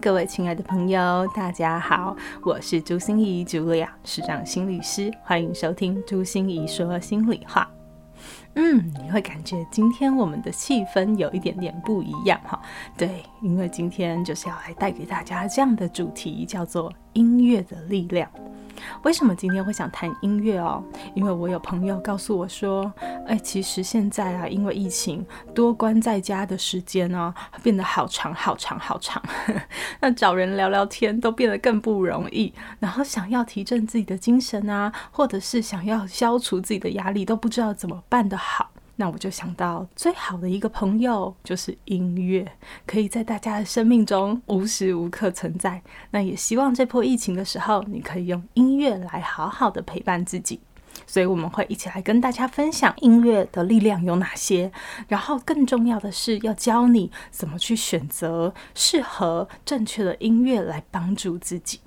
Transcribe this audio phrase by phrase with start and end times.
[0.00, 7.70] 各位亲爱的朋友，大家好，我是朱心怡 Julia，视障心理师，欢迎收听朱心怡说心里话。
[8.54, 12.58] 嗯，你会感觉今天我们的气氛有一点点不一样哈？
[12.96, 18.30] 对，因为今天就是要来带给大家这样的主题，叫做音乐的力量。
[19.02, 20.82] 为什么今天会想谈音乐哦？
[21.14, 22.90] 因为我有朋友告诉我说，
[23.26, 25.24] 哎，其实现在啊，因为疫情，
[25.54, 29.22] 多关在家的时间呢，变得好长好长好长，
[30.00, 32.54] 那找人聊聊天都变得更不容易。
[32.78, 38.69] 然后想要提振自己的精神啊，或者是想要消除自己的压力，都不知道怎么办的好。
[39.00, 42.46] 那我就想到，最好的一个朋友就是音乐，
[42.86, 45.80] 可以在大家的生命中无时无刻存在。
[46.10, 50.60] 那也希望这波疫情的时候，你可以用音乐来好好的陪伴自己。
[51.06, 54.70] 所以我们会一起来跟大家分享音乐的力量有哪些，
[55.08, 61.80] 然后更重要的是要教你怎么去选择适合正确的音乐来帮助自己。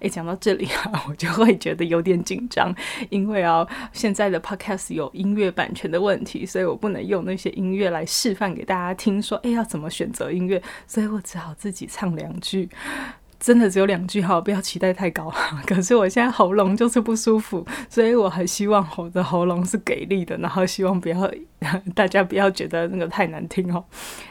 [0.00, 2.74] 诶，讲到这里啊， 我就会觉得有点紧张，
[3.10, 12.68] 因为啊，现在的 podcast 有音乐版权的问题，所以我不能用那些音乐来示范给大家听，说，诶，要怎么选择音乐，所以我只好自己唱两句，
[13.38, 15.32] 真的只有两句哈，不要期待太高。
[15.66, 21.30] 可是我现在喉咙就是不舒服，所以我很希望我的喉咙是给力的，然后希望不要
[21.94, 23.84] 大家不要觉得那个太难听哦。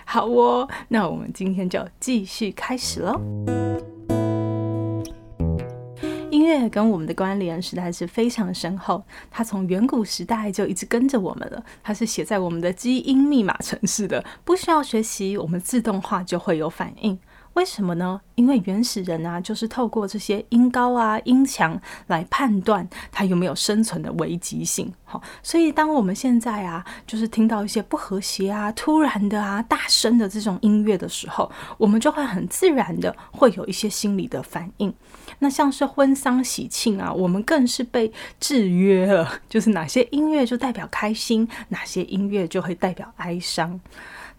[0.05, 3.66] 好哦，那我们今天就继续开始喽。
[6.69, 17.17] 跟我们的关联实在是非常深厚，它从远古时代就一直跟着我们了，它是写在我们的基因密码程式的，不需要学习，我们自动化就会有反应。
[17.57, 18.21] 为什么呢？
[18.35, 24.93] 因为原始人啊，就是透过这些音高啊、音强来判断它有没有生存的危机性。
[25.03, 34.93] 好，所以当我们现在啊，就是听到一些不和谐啊、突然的啊、大声的这种音乐的时候，我们就会很自然的会有一些心理的反应。
[35.39, 43.79] 那像是婚丧喜庆啊，我们更是被制约了，就是哪些音乐就代表开心，哪些音乐就会代表哀伤。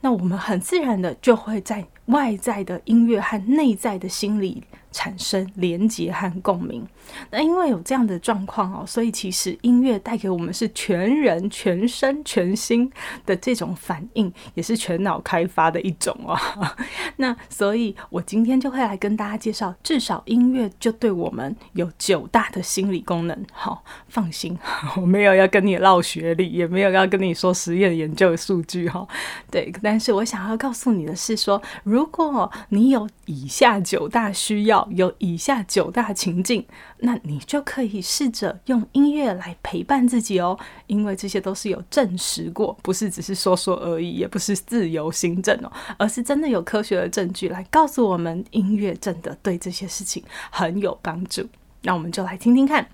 [0.02, 4.62] 那我们很自然的就会在外在的音乐和内在的心理
[4.92, 6.86] 产生连结和共鸣。
[7.30, 12.90] 那因为有这样的状况哦，所以其实音乐带给我们是全人、全身、全心
[13.24, 16.36] 的这种反应，也是全脑开发的一种哦。
[17.16, 23.46] 那所以，我今天就会来跟大家介绍，至少音乐就对我们有九大的心理功能。
[23.52, 24.58] 好，放心，
[25.00, 29.06] 我没有要跟你唠学历，也没有要跟你说实验研究数据哈。
[29.50, 36.64] 对，但是我想要告诉你的是说，如果你有以下九大需要，有以下九大情境。
[36.98, 51.46] 那你就可以试着用音乐来陪伴自己哦，因为这些都是有证实过，不是只是说说而已，也不是自由行政哦，而是真的有科学的证据来告诉我们，音乐真的对这些事情很有帮助。
[51.82, 52.86] 那我们就来听听看。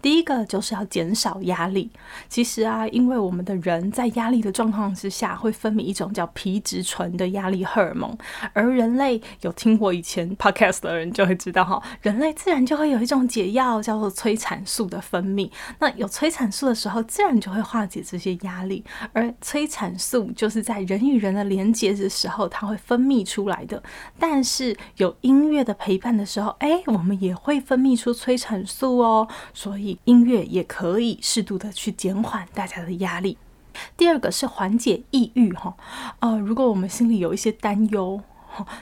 [0.00, 1.90] 第一个就是要减少压力。
[2.28, 8.16] 其实啊，因为我们的人在压力的状况之下，会分泌一种叫皮质醇的压力荷尔蒙。
[8.52, 15.50] 而人类有听过以前 podcast 的人就会知道哈，人类自然就会有一种解药叫做催产素的分泌。
[15.80, 18.84] 那有催产素的时候，自然就会化解这些压力。
[19.12, 23.82] 而催产素就是在人与人的连接的时候，它会分泌出来的。
[24.18, 29.28] 但是有音乐的陪伴的时候，哎，我们也会分泌出催产素哦。
[29.52, 33.38] 所以音乐也可以适度的去减缓大家的压力。
[33.96, 35.76] 第二个是缓解抑郁哈，
[36.18, 38.20] 呃，如果我们心里有一些担忧，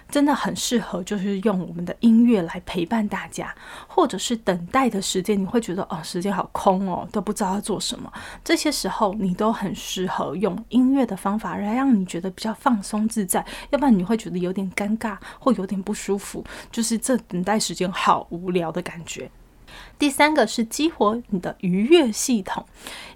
[0.08, 3.54] 真的很适合就是用我们的音乐来陪伴大家，
[3.86, 8.10] 或者是等待的时间，你会觉得哦，时间好空哦，都不知道要做什么。
[8.42, 16.42] 这些时候你都很适合用音乐的方法来让你觉得比较放松自在，要不然你会觉得有点尴尬或有点不舒服，
[16.72, 19.30] 就是这等待时间好无聊的感觉。
[19.98, 22.64] 第三个是激活你的愉悦系统，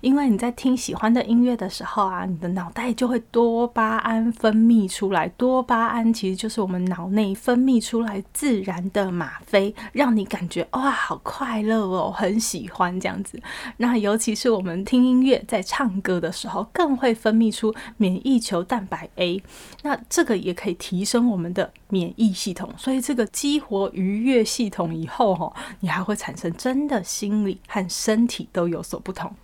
[0.00, 5.28] 因为你在听喜欢的音乐的时候啊，你的脑袋就会多巴胺分泌出来。
[5.36, 13.40] 多巴胺其实就是我们脑内分泌出来自然的吗啡，让你感觉哇，好快乐哦，很喜欢这样子。
[13.76, 19.42] 那尤其是我们听音乐在唱歌的时候，更会分泌出免疫球蛋白 A，
[19.82, 22.72] 那这个也可以提升我们的免疫系统。
[22.78, 29.34] 所以这个激活愉悦系统以后，哈，你还会产生真的心理和身体都有所不同。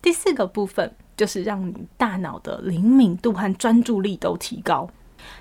[0.00, 4.88] 第四个部分就是让你大脑的灵敏度和专注力都提高。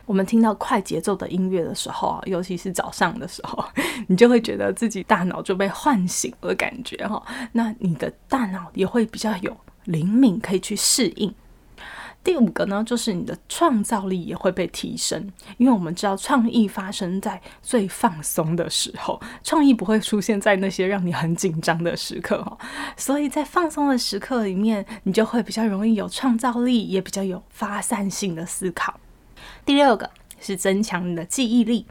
[0.06, 3.64] 我们听到快节奏的音乐的时候啊，尤其是早上的时候，
[4.08, 7.24] 你就会觉得自己大脑就被唤醒了感觉哈。
[7.54, 9.56] 那你的大脑也会比较有
[9.86, 11.34] 灵敏，可以去适应。
[12.24, 22.58] 第五个呢，就是你的创造力也会被提升，因为我们知道创意发生在最放松的时候，创意不会出现在那些让你很紧张的时刻哈。
[22.96, 29.00] 所以在放松的时刻里面，你就会比较容易有创造力，也比较有发散性的思考。
[29.66, 30.10] 第六个
[30.40, 31.88] 是增强你的记忆力。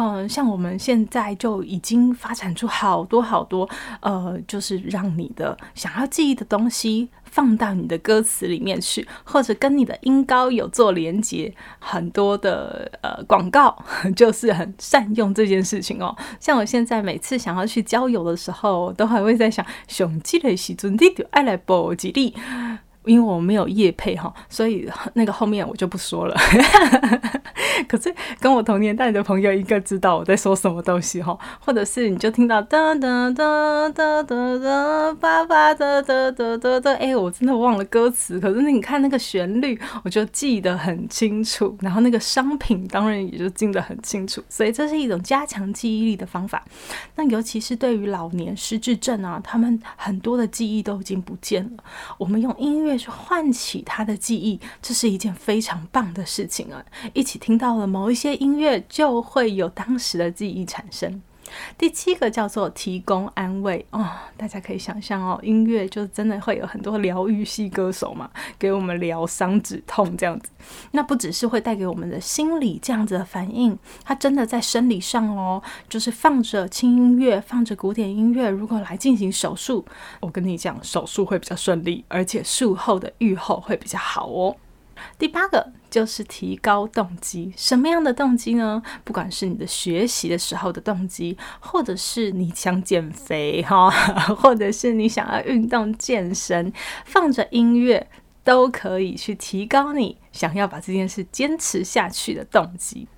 [0.00, 3.68] 嗯，像我们现在就已经发展出好多好多，
[4.00, 11.52] 呃，就是让你的想要记忆的东西放到你的歌词里面去，或者跟你的音高有做连接。
[11.80, 13.76] 很多的呃广告
[14.14, 16.16] 就是很善用这件事情哦。
[16.38, 22.32] 像我现在每次想要去郊游的时候，都还会在想，熊记得时阵你就爱来补几粒。
[23.08, 26.36] 因为我没有业配哈，所以那个后面我就不说了。
[27.88, 38.38] 可是跟我同年代的朋友应该知道我在说什么东西哈，或者是你就听到哒哒哒哒哒哒叭叭哒哒哒哒哒，哎，我真的忘了歌词。
[38.38, 41.74] 可是你看那个旋律，我就记得很清楚。
[41.80, 44.42] 然后那个商品当然也就记得很清楚。
[44.50, 46.62] 所以这是一种加强记忆力的方法。
[47.14, 51.84] 那尤其是对于老年失智症啊，他们很多的记忆都已经不见了。
[52.18, 52.97] 我们用音乐。
[52.98, 56.84] 去唤起他的记忆，这是一件非常棒的事情啊！
[57.14, 61.22] 一起听到了某一些音乐，就会有当时的记忆产生。
[61.76, 64.06] 第七个叫做提供安慰哦，
[64.36, 70.50] 大家可以想象哦，音乐就真的会有很多疗愈系歌手嘛，给我们疗伤止痛这样子。
[70.92, 79.84] 那不只是会带给我们的心理这样子的反应，它真的在生理上哦，就是放着轻音乐，放着古典音乐，如果来进行手术，
[80.20, 84.56] 我跟你讲，手术会比较顺利，而且术后的愈后会比较好哦。
[85.18, 88.82] 第八个就是提高动机，什么样的动机呢？
[89.04, 93.90] 不管是你的学习的时候的动机，或者是你想减肥哈，
[94.36, 96.72] 或者是你想要运动健身，
[97.04, 98.08] 放着音乐
[98.44, 103.08] 都可以去提高你想要把这件事坚持下去的动机。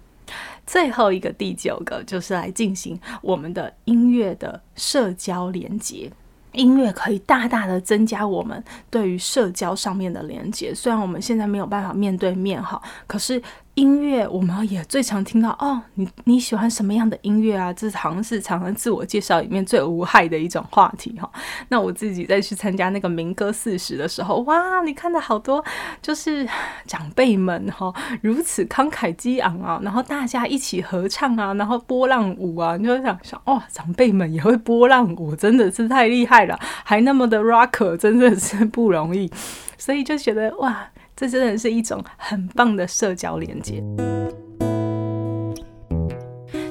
[0.64, 6.12] 最后一个第九个就是来进行我们的音乐的社交连接。
[6.52, 13.40] 音乐可以大大的增加我们对于社交上面的连接，虽然我们现在没有办法面对面哈，可是。
[13.80, 15.80] 音乐，我们也最常听到哦。
[15.94, 17.72] 你你喜欢什么样的音乐啊？
[17.72, 21.30] 这好像是常常自我介绍里面最无害的一种话题哈。
[21.68, 25.64] 那我自己再去参加那个民歌四十的时候，哇，你看到好多
[26.02, 26.46] 就是
[26.86, 27.90] 长辈们哈，
[28.20, 39.32] 如此慷慨激昂啊，然后大家一起合唱啊，然后波浪舞啊，你就想想哦，长辈们也会波浪舞，真的是太厉害了，还那么的 rock，真的是不容易，
[39.78, 40.86] 所以就觉得哇。
[41.20, 43.84] 这真的是一种很棒的社交连接。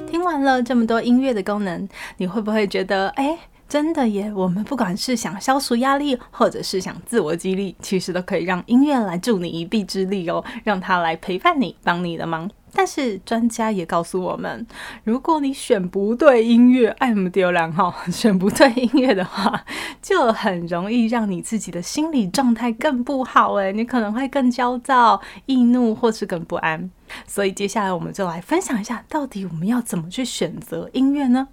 [0.08, 3.38] 听完了这么多音乐的功能，你会不会觉得，哎，
[3.68, 4.32] 真的耶？
[4.34, 12.50] 我们不管是想消除压力，或者是想自我激励，其实都可以让音乐来助你一臂之力哦，让它来陪伴你，帮你的忙。
[12.72, 14.66] 但是专家也告诉我们，
[15.04, 19.64] 如果你选不对音乐，爱慕丢两号，选不对音乐的话，
[20.00, 23.54] 就很容易让你自己的心理状态更不好。
[23.54, 26.90] 诶，你可能会更焦躁、易怒，或是更不安。
[27.26, 31.48] 所以接下来我们就来分享一下，到底我们要怎么去选择音乐呢？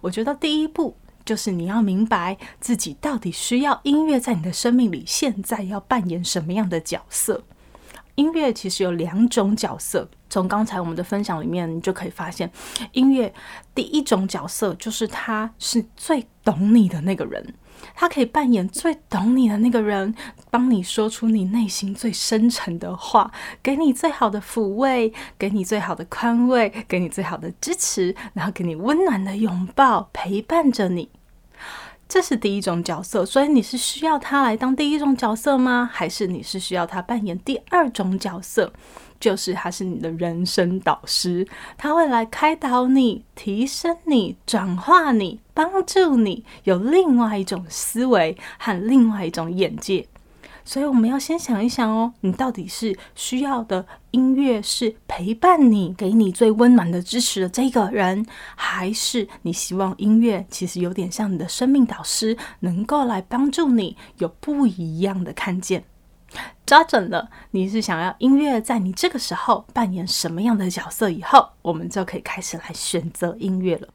[0.00, 7.44] 我觉得第一步就是你要明白自己到底需要音乐在你的生命里，现在要扮演什么样的角色。
[8.16, 12.50] 音乐其实有两种角色，从刚才我们的分享里面，你就可以发现，
[12.92, 13.32] 音乐
[13.74, 17.54] 第一种角色就是他是最懂你的那个人，
[17.94, 20.14] 他可以扮演最懂你的那个人，
[20.50, 23.30] 帮你说出你内心最深沉的话，
[23.62, 31.08] 给你最好的抚慰，给你最好的宽慰，给你最好的支持，然后给你温暖的拥抱，陪伴着你。
[32.08, 35.90] 这是第一种角色，所以你是需要他来当第一种角色吗？
[35.92, 38.72] 还是你是需要他扮演第二种角色？
[39.18, 41.46] 就是他是你的人生导师，
[41.76, 50.06] 他会来开导你、提升你、转化你、帮助你有另外一种思维和另外一种眼界。
[50.68, 65.84] 所以我们要先想一想哦，你到底是需要的音乐是陪伴你、给你最温暖的支持的这个人，还是你希望音乐其实有点像你的生命导师，能够来帮助你有不一样的看见？
[66.66, 71.08] 抓准了，你是想要音乐在你这个时候扮演什么样的角色？
[71.08, 73.88] 以后我们就可以开始来选择音乐了。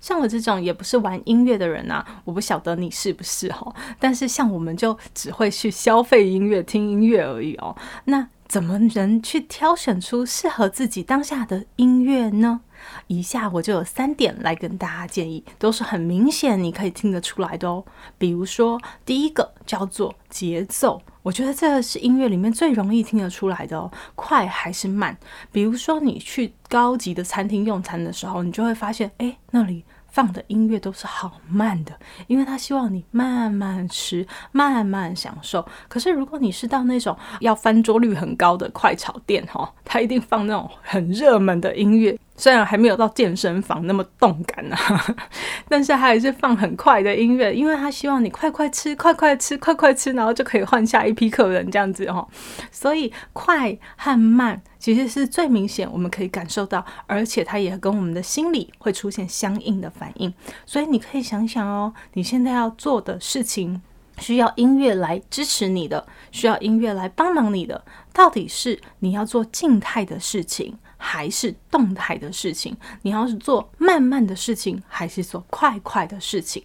[0.00, 3.74] 像我这种也不是玩音乐的人啊，我不晓得你是不是哦。
[3.98, 7.74] 但是像我们就只会去消费音乐、听音乐而已哦。
[8.04, 12.62] 那怎么能去挑选出适合自己当下的音乐呢？
[13.06, 17.84] 以下我就有三点来跟大家建议，都是很明显你可以听得出来的哦。
[18.18, 25.16] 比如说，第一个叫做节奏，我觉得这是音乐里面最容易听得出来的哦，快还是慢。
[25.52, 29.84] 比如说，你去高级的餐厅用餐的时候，你就会发现，哎，那里。
[30.10, 31.92] 放的音乐都是好慢的，
[32.26, 35.66] 因为他希望你慢慢吃，慢慢享受。
[35.88, 42.18] 可是如果你是到那种要翻桌率很高的快炒店，哈，他一定放那种很热门的音乐。
[42.36, 45.14] 虽然还没有到健身房那么动感啊，
[45.68, 52.26] 但是他还是放很快的音乐，因为他希望你快快吃，快快吃，快快吃，然后就可以换下一批客人这样子哦。
[52.72, 60.32] 所以快和慢其实是最明显，我们可以感受到，而且它也跟我们的心理会出现相应的反应。
[60.66, 63.80] 所以你可以想想哦，你现在要做的事情，
[64.18, 72.76] 需要音乐来支持你的，需要音乐来帮忙你的，到底是你要做静态的事情，还是动态的事情？
[73.02, 76.64] 你要是做慢慢的事情，还是做快快的事情？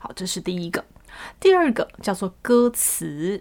[0.00, 0.84] 好，这是第一个。
[1.38, 3.40] 第二个叫做歌词，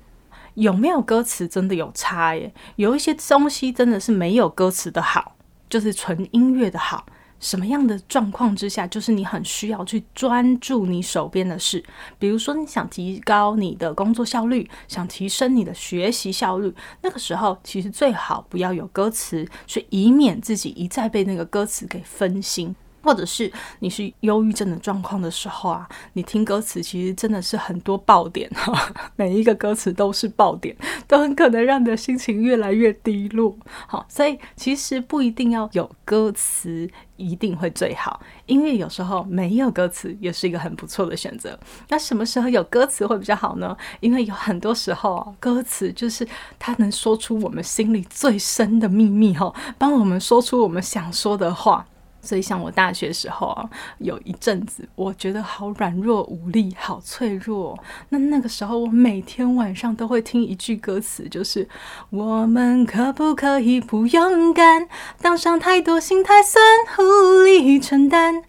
[0.56, 2.54] 有没有歌词真的有差耶？
[2.76, 5.36] 有一些东西真的是没有歌词的好，
[5.70, 7.06] 就是纯音乐的好。
[7.40, 11.84] 什么样的状况之下，就是你很需要去专注你手边的事，
[12.18, 22.74] 比如说你想提高你的工作效率，想提升你的学习效率，那个时候其实最好不要有歌词，去以免自己一再被那个歌词给分心。
[23.04, 28.74] 或者是你是忧郁症的状况的时候啊，你听歌词其实真的是很多爆点哈，
[29.16, 30.76] 每一个歌词都是爆点，
[31.08, 33.56] 都很可能让你的心情越来越低落。
[33.88, 41.60] 好，所以其实不一定要有歌词一定会最好，音乐有时候没有歌词也是一个很不错的选择。
[41.90, 43.76] 那什么时候有歌词会比较好呢？
[44.00, 46.26] 因为有很多时候啊，歌词就是
[46.58, 51.86] 它能说出我们心里最深的秘密哈，帮我们说出我们想说的话。
[52.24, 57.78] 所以，像我大学时候啊，有一阵子，我觉得好软弱无力，好脆弱。
[58.10, 61.68] 那那个时候，我每天晚上都会听一句歌词，就是
[62.10, 64.88] “我们可不可以不勇敢，
[65.22, 66.64] 当伤太多，心太酸，
[66.98, 68.44] 无力承担。”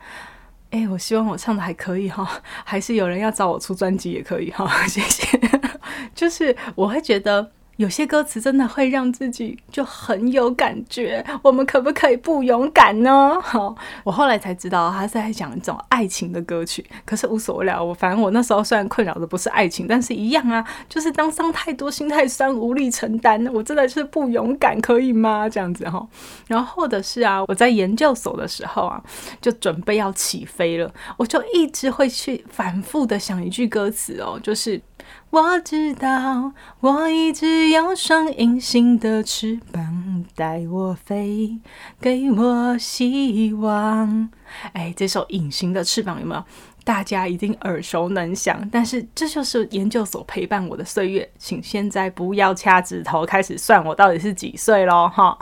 [0.71, 5.27] 哎，我希望我唱的还可以哈，还是有人要找我出专辑也可以哈， 谢谢。
[6.15, 7.51] 就是我会觉得。
[7.77, 13.37] 有些歌词真的会让自己就很有感觉，我们可不可以不勇敢呢？
[13.43, 17.85] 好，我后来才知道他是在讲一种爱情的歌曲，可是无所谓了。
[17.85, 25.49] 我反正我那时候虽然困扰的不是爱情，但是一样啊，就是当伤太多，心太酸，无力承担，我真的是不勇敢，可以吗？
[25.49, 26.07] 这样子哈。
[26.47, 29.03] 然后或者是啊，我在研究所的时候啊，
[29.41, 34.81] 就准备要起飞了，我就一直会去反复的想一句歌词哦，就是。
[35.29, 41.59] 我知道，我一直有双隐形的翅膀带我飞，
[42.01, 44.29] 给我希望。
[44.73, 46.45] 哎，这首《隐形的翅膀》有没有？
[46.85, 48.69] 大家一定耳熟能详。
[48.71, 55.39] 但是这就是研究所陪伴我的岁月，请现在不要掐指头开始算我到底是几岁喽，哈。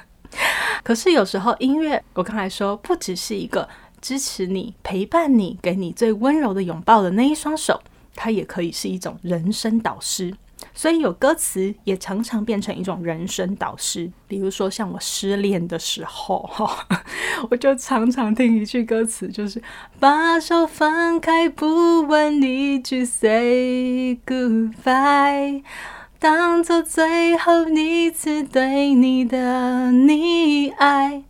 [0.82, 3.68] 可是有时候音乐，我刚才说，不只是一个
[4.00, 7.80] 支持你、陪伴你、给你最温柔的拥抱的那一双手。
[8.16, 10.32] 它也可以是一种人生导师，
[10.74, 14.10] 所以有歌词也常常变成一种人生导师。
[14.26, 16.86] 比如说，像我失恋的时候，哈，
[17.50, 19.62] 我就常常听一句歌词，就是
[20.00, 25.62] 把手放开，不问一句 say goodbye，
[26.18, 31.22] 当做最后一次对你的溺爱。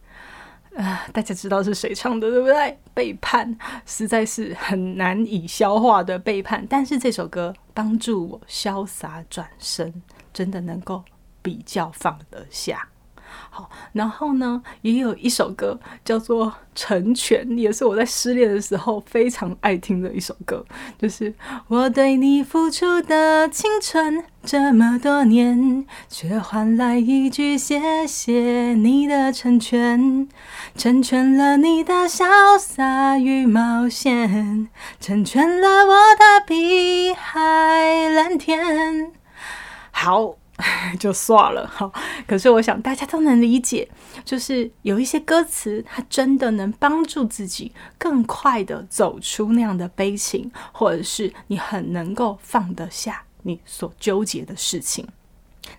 [0.77, 2.79] 啊，大家知道是谁唱的，对不对？
[2.93, 6.67] 背叛，实在是很难以消化的背叛。
[6.69, 10.03] 但是这首歌帮助我潇洒转身，
[10.33, 11.05] 真的能够
[11.41, 12.89] 比较放得下。
[13.51, 20.65] 好，然后呢，也有一首歌叫做《成全》，也是我在失恋的时候非常爱听的一首歌，
[20.99, 21.33] 就是
[21.69, 24.25] 我对你付出的青春。
[24.47, 30.29] 这么多年，却换来一句谢谢你的成全，
[30.77, 34.69] 成全了你的潇洒与冒险，
[35.01, 39.13] 成全了我的碧海蓝天。
[39.91, 40.37] 好。
[41.01, 41.93] 就算了，好。
[42.27, 43.89] 可是我想大家都能理解，
[44.25, 55.07] 就是有一些歌词，它真的能帮助自己更快的走出那样的悲情，或者是你很能够放得下你所纠结的事情。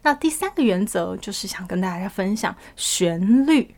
[0.01, 3.75] 那第三个原则就是想跟大家分享旋律。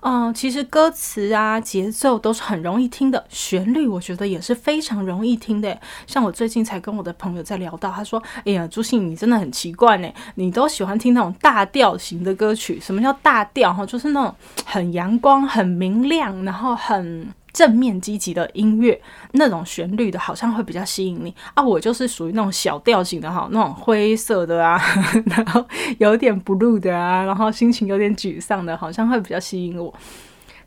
[0.00, 5.78] 嗯，其实歌词啊、节奏都是很容易听的，旋律我觉得也是非常容易听的。
[6.06, 12.78] 像我最近才跟我的朋友在聊到，他说：“哎呀，朱信，你真的很奇怪呢，你都喜欢听那种大调型的歌曲。
[12.80, 13.72] 什么叫大调？
[13.72, 14.34] 哈，就是那种
[14.66, 19.00] 很阳光、很明亮，然后很……”正面积极的音乐，
[19.32, 21.62] 那种旋律的，好像会比较吸引你啊。
[21.62, 24.78] 我就是属于那种小调型的哈，那种灰色的啊，
[25.24, 25.64] 然后
[25.98, 29.94] 有点 blue 的啊，然后心情有点沮丧的，好像会比较吸引我。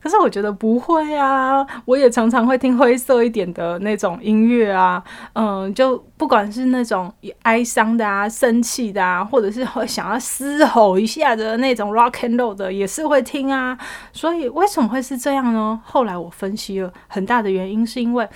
[0.01, 7.11] 可是我觉得不会啊，我也常常会听灰色一点的那种音乐啊，嗯，就不管是那种
[7.43, 13.77] 哀伤的啊、生气的啊，或者是会想要嘶吼一下的那种 rock and roll 的，也是会听啊。
[14.13, 15.81] 所以为什么会是这样呢？
[15.83, 18.27] 后来我分析了很大的原因，是因为，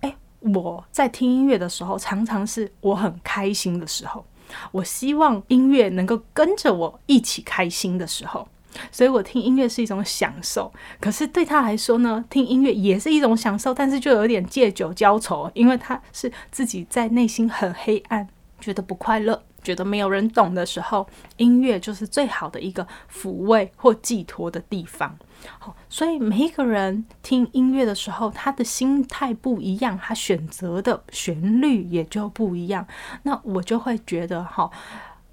[0.00, 4.24] 哎，我在听音乐的时候，常常是我很开心的时候，
[4.72, 8.46] 我希望音乐能够跟着我一起开心的时候。
[8.90, 18.28] 所以我听音乐是一种享受，可是对他来说呢，听音乐也是一种享受，但是就有点借酒浇愁，因为他是自己在内心很黑暗，
[18.60, 21.06] 觉得不快乐，觉得没有人懂的时候，
[21.36, 25.18] 音乐就是最好的一个抚慰或寄托的地方。
[25.58, 32.86] 好，所以每一个人听音乐的时候，他的心态不一样，他选择的旋律也就不一样。
[33.22, 34.70] 那我就会觉得，哈，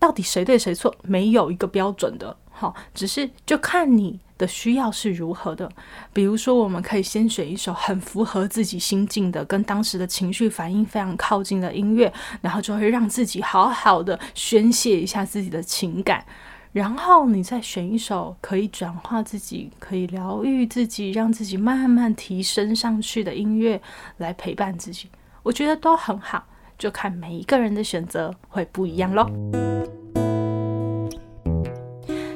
[0.03, 2.36] 到底谁对谁错，没有一个标准的。
[2.51, 5.72] 好，只是就看你的需要是如何的。
[6.12, 16.25] 比如说，我们可以先选一首很符合自己心境的，跟当时的情绪反应非常靠近的音乐，然后就会让自己好好的宣泄一下自己的情感。
[16.74, 23.81] 然后你再选一首可以转化自己、可以疗愈自己、让自己慢慢提升上去的音乐
[24.17, 25.07] 来陪伴自己。
[25.43, 26.45] 我觉得都很好，
[26.83, 29.25] 就看每一个人的选择会不一样喽。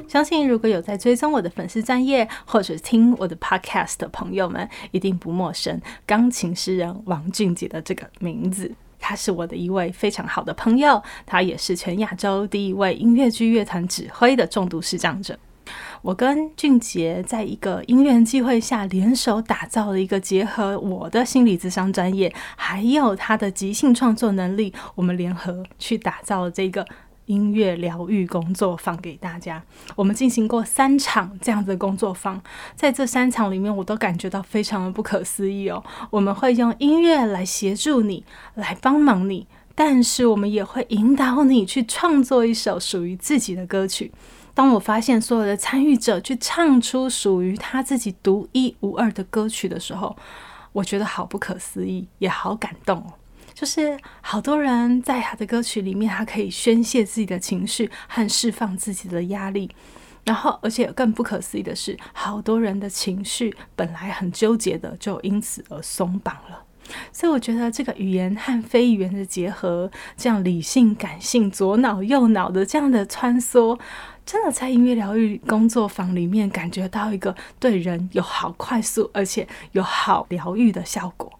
[0.07, 5.81] 相信如果有在追踪我的粉丝专页，或者听我的 podcast 的朋友们，一定不陌生。
[6.05, 15.38] 钢琴诗人王俊杰的这个名字，他是我的一位非常好的朋友，他也是全亚洲第一位音乐剧乐团指挥的重度视障者。
[16.01, 26.86] 我跟俊杰在一个因缘机会下，联手打造了一个结合我的心理智商专业，还有他的即兴创作能力，我们联合去打造了这个。
[27.27, 29.62] 音乐疗愈工作坊给大家，
[29.97, 32.41] 我们进行过三场这样的工作坊，
[32.73, 35.83] 在这三场里面，我都感觉到非常的不可思议哦。
[36.10, 44.10] 我们会用音乐来协助你，来帮忙你，但是我们也会引导你去创作一首属于自己的歌曲。
[44.58, 50.17] 当我发现所有的参与者去唱出属于他自己独一无二的歌曲的时候，
[50.74, 53.06] 我觉得好不可思议，也好感动。
[53.54, 59.70] 就是好多人在他的歌曲里面，他可以宣泄自己的情绪和释放自己的压力，
[60.26, 66.63] 然后而且更不可思议的是，好多人的情绪本来很纠结的，就因此而松绑了。
[67.12, 73.78] 所以我觉得这个语言和非语言的结合，这样理性、感性、左脑、右脑的这样的穿梭，
[74.27, 81.31] 真的在音乐疗愈工作坊里面感觉到一个对人有好快速，而且有好疗愈的效果。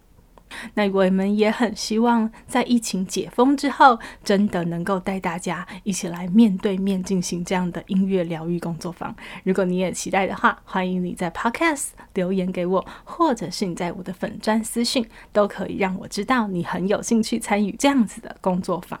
[0.72, 9.14] 那我们也很希望在疫情解封之后，真的能够带大家一起来面对面进行这样的音乐疗愈工作坊。
[9.44, 18.98] 如果你也期待的话，欢迎你在 Podcast 留言给我，或者是你在我的粉钻私讯，都可以让我知道你很有兴趣参与这样子的工作坊。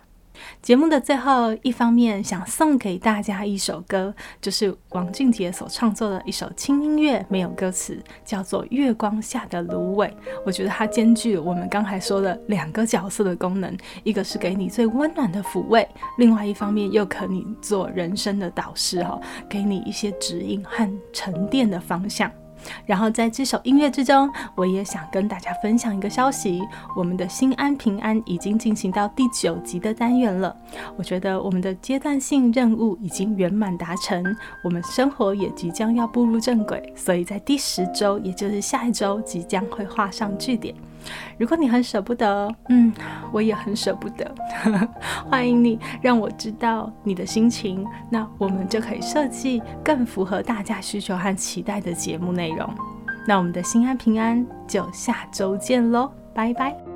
[0.62, 10.06] 节目的最后，一方面想送给大家一首歌，就是王俊杰所创作的一首轻音乐，没有歌词，叫做《月光下的芦苇》。
[10.44, 15.86] 我觉得它兼具我们刚才说的两个角色的功能，一个是给你最温暖的抚慰，
[16.18, 22.30] 另外一方面又可以做人生的导师哈，给你一些指引和沉淀的方向。
[22.86, 26.62] 然后在这首音乐之中，我也想跟大家分享一个消息：
[26.96, 30.54] 我们的心安平安已经进行到第九集的单元了。
[30.96, 34.24] 我觉得我们的阶段性任务已经圆满达成，
[34.64, 40.74] 我们生活也即将要步入正轨，所以在第十周，也就是下一周，即将会画上句点。
[41.38, 42.92] 如果你很舍不得，嗯，
[43.32, 44.34] 我也很舍不得。
[45.30, 52.68] 欢迎你让我知道你的心情，那我们就可以设计更符合大家需求和期待的节目内内容。
[53.26, 56.87] 那我们的心安平安就下周见喽，拜拜。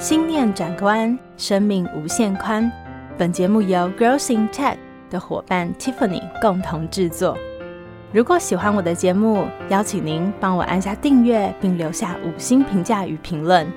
[0.00, 2.72] 心念转关，生命无限宽。
[3.18, 4.78] 本节目由 Girls in Tech
[5.10, 7.36] 的伙伴 Tiffany 共同制作。
[8.10, 13.70] 如果喜欢我的节目，邀请您帮我按下订阅，并留下五星评价与评论。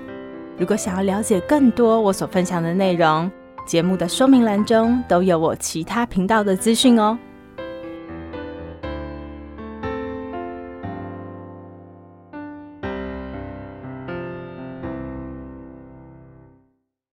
[0.57, 3.29] 如果想要了解更多我所分享的内容，
[3.65, 7.19] 节目的说明栏中都有我其他频道的资讯哦。